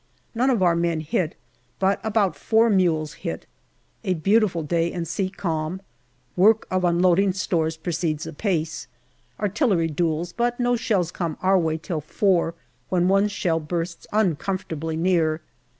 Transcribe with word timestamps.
None 0.33 0.49
of 0.49 0.63
our 0.63 0.75
men 0.75 1.01
hit, 1.01 1.35
but 1.77 1.99
about 2.03 2.35
four 2.35 2.71
mules 2.71 3.17
234 3.21 3.83
GALLIPOLI 4.03 4.11
DIARY 4.13 4.15
hit. 4.15 4.17
A 4.17 4.23
beautiful 4.23 4.63
day 4.63 4.91
and 4.91 5.07
sea 5.07 5.29
calm; 5.29 5.79
work 6.35 6.65
of 6.71 6.83
unloading 6.83 7.33
stores 7.33 7.77
proceeds 7.77 8.25
apace. 8.25 8.87
Artillery 9.39 9.89
duels, 9.89 10.33
but 10.33 10.59
no 10.59 10.75
shells 10.75 11.11
come 11.11 11.37
our 11.43 11.59
way 11.59 11.77
till 11.77 12.01
four, 12.01 12.55
when 12.89 13.07
one 13.09 13.27
shell 13.27 13.59
bursts 13.59 14.07
uncomfortably 14.11 14.97
near. 14.97 15.39